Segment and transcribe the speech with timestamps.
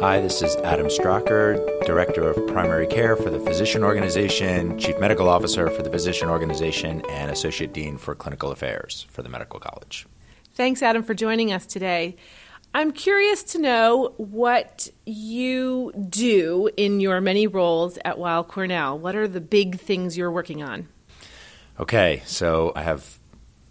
[0.00, 5.28] Hi, this is Adam Stracher, Director of Primary Care for the Physician Organization, Chief Medical
[5.28, 10.06] Officer for the Physician Organization, and Associate Dean for Clinical Affairs for the Medical College.
[10.54, 12.16] Thanks, Adam, for joining us today.
[12.74, 18.98] I'm curious to know what you do in your many roles at Weill Cornell.
[18.98, 20.88] What are the big things you're working on?
[21.80, 23.18] Okay, so I have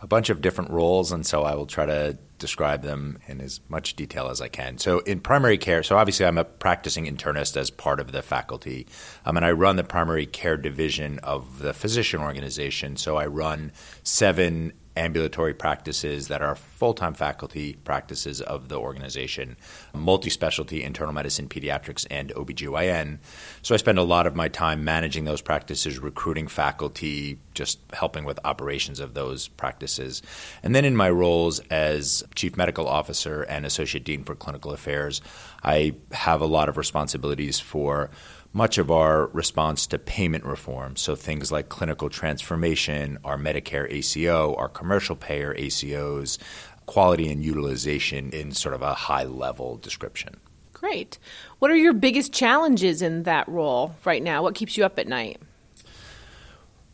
[0.00, 3.60] a bunch of different roles, and so I will try to describe them in as
[3.68, 4.76] much detail as I can.
[4.76, 8.86] So, in primary care, so obviously I'm a practicing internist as part of the faculty,
[9.24, 12.96] um, and I run the primary care division of the physician organization.
[12.96, 19.56] So, I run seven ambulatory practices that are full time faculty practices of the organization,
[19.94, 23.18] multi specialty internal medicine, pediatrics, and OBGYN.
[23.62, 28.24] So I spend a lot of my time managing those practices, recruiting faculty, just helping
[28.24, 30.22] with operations of those practices.
[30.62, 35.20] And then in my roles as Chief Medical Officer and Associate Dean for Clinical Affairs,
[35.62, 38.10] I have a lot of responsibilities for
[38.52, 40.96] much of our response to payment reform.
[40.96, 46.38] So things like clinical transformation, our Medicare ACO, our commercial payer ACOs,
[46.86, 50.36] quality and utilization in sort of a high level description.
[50.72, 51.18] Great.
[51.60, 54.42] What are your biggest challenges in that role right now?
[54.42, 55.40] What keeps you up at night?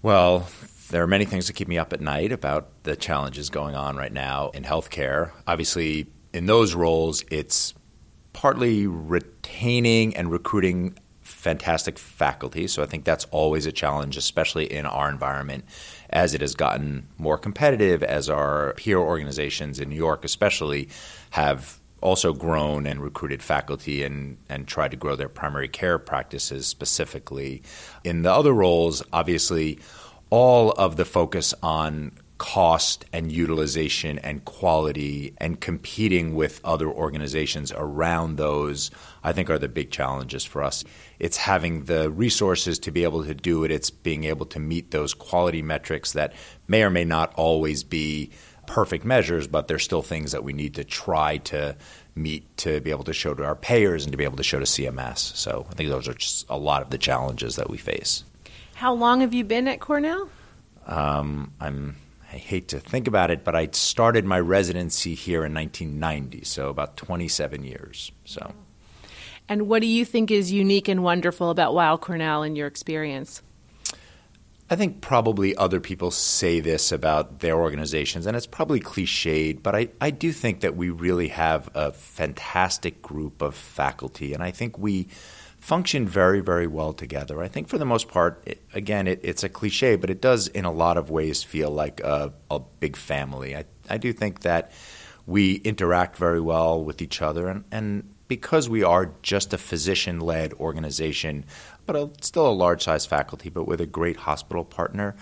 [0.03, 0.47] Well,
[0.91, 3.97] there are many things that keep me up at night about the challenges going on
[3.97, 5.33] right now in healthcare.
[5.47, 7.75] Obviously, in those roles, it's
[8.33, 12.67] partly retaining and recruiting fantastic faculty.
[12.67, 15.65] So I think that's always a challenge, especially in our environment,
[16.11, 20.89] as it has gotten more competitive, as our peer organizations in New York, especially,
[21.31, 26.67] have also grown and recruited faculty and, and tried to grow their primary care practices
[26.67, 27.63] specifically.
[28.05, 29.79] In the other roles, obviously,
[30.31, 37.73] all of the focus on cost and utilization and quality and competing with other organizations
[37.73, 38.91] around those,
[39.25, 40.85] I think are the big challenges for us.
[41.19, 44.93] It's having the resources to be able to do it, it's being able to meet
[44.93, 46.33] those quality metrics that
[46.69, 48.31] may or may not always be
[48.67, 51.77] perfect measures, but they're still things that we need to try to
[52.15, 54.59] meet to be able to show to our payers and to be able to show
[54.59, 55.19] to CMS.
[55.37, 58.25] So I think those are just a lot of the challenges that we face.
[58.79, 60.31] How long have you been at Cornell?
[60.87, 61.97] Um, I'm
[62.33, 66.69] I hate to think about it, but I started my residency here in 1990, so
[66.69, 68.13] about 27 years.
[68.25, 68.55] So.
[69.49, 73.43] And what do you think is unique and wonderful about Weill Cornell in your experience?
[74.71, 79.75] I think probably other people say this about their organizations, and it's probably cliched, but
[79.75, 84.53] I, I do think that we really have a fantastic group of faculty, and I
[84.53, 85.09] think we
[85.59, 87.43] function very, very well together.
[87.43, 90.49] I think for the most part, it, again, it, it's a cliche, but it does
[90.49, 93.57] in a lot of ways feel like a, a big family.
[93.57, 94.73] I, I do think that
[95.27, 100.21] we interact very well with each other, and, and because we are just a physician
[100.21, 101.45] led organization,
[101.87, 105.17] but a, still a large size faculty, but with a great hospital partner.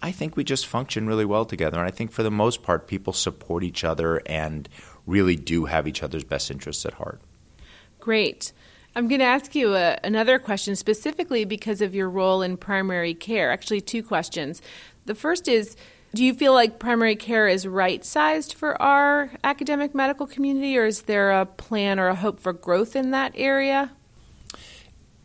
[0.00, 1.78] I think we just function really well together.
[1.78, 4.66] And I think for the most part, people support each other and
[5.04, 7.20] really do have each other's best interests at heart.
[8.00, 8.52] Great.
[8.96, 13.12] I'm going to ask you a, another question specifically because of your role in primary
[13.12, 13.50] care.
[13.50, 14.62] Actually, two questions.
[15.06, 15.76] The first is
[16.14, 20.86] Do you feel like primary care is right sized for our academic medical community, or
[20.86, 23.90] is there a plan or a hope for growth in that area?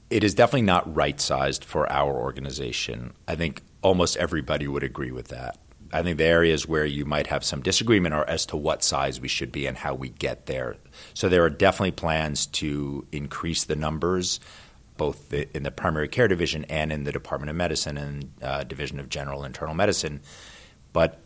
[0.10, 3.14] It is definitely not right sized for our organization.
[3.28, 5.60] I think almost everybody would agree with that.
[5.92, 9.20] I think the areas where you might have some disagreement are as to what size
[9.20, 10.78] we should be and how we get there.
[11.14, 14.40] So there are definitely plans to increase the numbers,
[14.98, 19.00] both in the primary care division and in the Department of Medicine and uh, Division
[19.00, 20.22] of General Internal Medicine.
[20.94, 21.22] But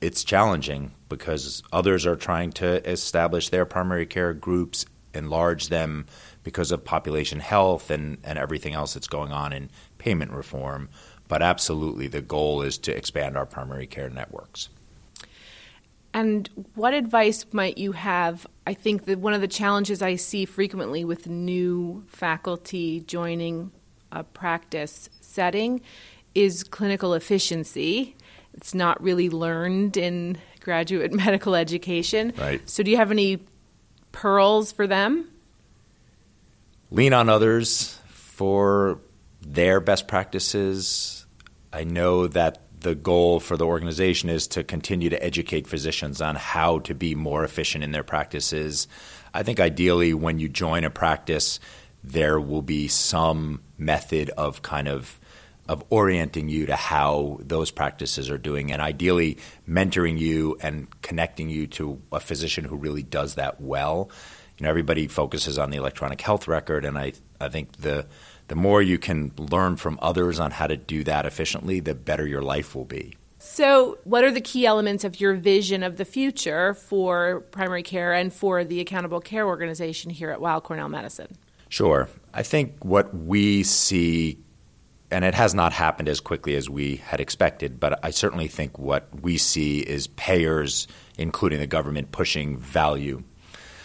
[0.00, 6.06] it's challenging because others are trying to establish their primary care groups, enlarge them
[6.44, 10.88] because of population health and, and everything else that's going on in payment reform.
[11.28, 14.70] But absolutely, the goal is to expand our primary care networks.
[16.14, 18.46] And what advice might you have?
[18.66, 23.70] I think that one of the challenges I see frequently with new faculty joining
[24.10, 25.82] a practice setting
[26.34, 28.16] is clinical efficiency.
[28.54, 32.32] It's not really learned in graduate medical education.
[32.38, 32.66] Right.
[32.68, 33.40] So, do you have any
[34.12, 35.28] pearls for them?
[36.90, 38.98] Lean on others for
[39.40, 41.26] their best practices,
[41.72, 46.36] I know that the goal for the organization is to continue to educate physicians on
[46.36, 48.86] how to be more efficient in their practices.
[49.34, 51.60] I think ideally, when you join a practice,
[52.04, 55.18] there will be some method of kind of
[55.68, 59.36] of orienting you to how those practices are doing and ideally
[59.68, 64.10] mentoring you and connecting you to a physician who really does that well.
[64.56, 68.06] You know, everybody focuses on the electronic health record, and I, I think the
[68.48, 72.26] the more you can learn from others on how to do that efficiently, the better
[72.26, 73.14] your life will be.
[73.38, 78.12] So, what are the key elements of your vision of the future for primary care
[78.12, 81.36] and for the accountable care organization here at Weill Cornell Medicine?
[81.68, 82.08] Sure.
[82.34, 84.38] I think what we see,
[85.10, 88.76] and it has not happened as quickly as we had expected, but I certainly think
[88.76, 93.22] what we see is payers, including the government, pushing value.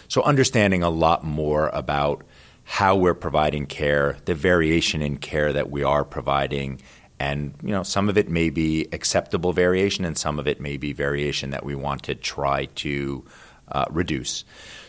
[0.08, 2.24] So, understanding a lot more about
[2.64, 6.80] how we're providing care, the variation in care that we are providing,
[7.20, 10.76] and you know some of it may be acceptable variation, and some of it may
[10.76, 13.24] be variation that we want to try to
[13.70, 14.44] uh, reduce.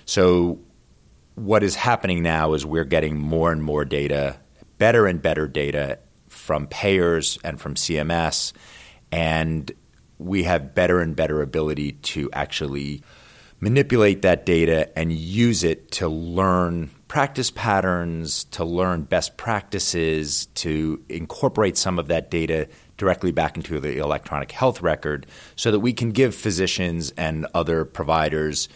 [0.05, 0.59] So
[1.35, 4.37] what is happening now is we're getting more and more data,
[4.77, 5.99] better and better data
[6.29, 8.53] from payers and from CMS,
[9.11, 9.71] and
[10.17, 13.03] we have better and better ability to actually
[13.59, 21.03] manipulate that data and use it to learn practice patterns, to learn best practices, to
[21.09, 22.67] incorporate some of that data
[22.97, 25.25] directly back into the electronic health record
[25.55, 28.69] so that we can give physicians and other providers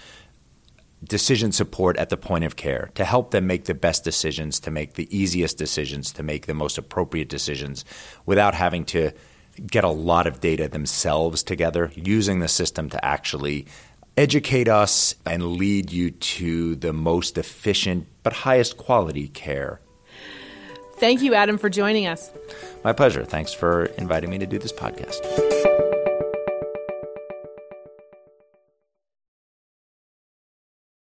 [1.04, 4.72] decision support at the point of care to help them make the best decisions, to
[4.72, 7.86] make the easiest decisions, to make the most appropriate decisions
[8.26, 9.12] without having to
[9.66, 13.66] get a lot of data themselves together, using the system to actually
[14.20, 19.80] educate us and lead you to the most efficient but highest quality care.
[20.98, 22.30] Thank you, Adam, for joining us.
[22.84, 23.24] My pleasure.
[23.24, 25.89] Thanks for inviting me to do this podcast.